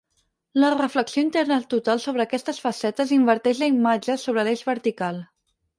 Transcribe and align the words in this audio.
La 0.61 0.69
reflexió 0.75 1.23
interna 1.25 1.59
total 1.75 2.01
sobre 2.07 2.25
aquestes 2.25 2.63
facetes 2.67 3.15
inverteix 3.21 3.65
la 3.65 3.73
imatge 3.79 4.21
sobre 4.27 4.49
l'eix 4.49 4.71
vertical. 4.77 5.27